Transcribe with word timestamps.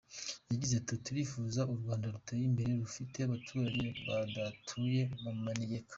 Yagize 0.51 0.73
ati 0.77 0.93
“Turifuza 1.05 1.61
u 1.71 1.73
Rwanda 1.79 2.05
ruteye 2.13 2.43
imbere 2.49 2.71
rufite 2.81 3.17
abaturage 3.21 3.83
badatuye 4.07 5.01
mu 5.21 5.31
manegeka. 5.43 5.89